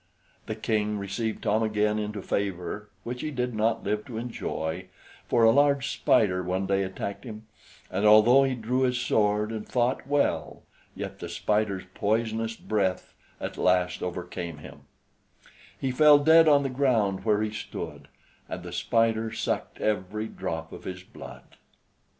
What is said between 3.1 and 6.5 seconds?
he did not live to enjoy, for a large spider